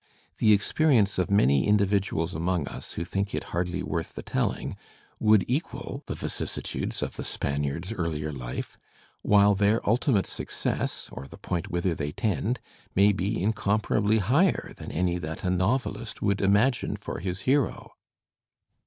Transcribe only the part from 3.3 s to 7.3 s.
it hardly worth the telling would equal the vicissitudes of the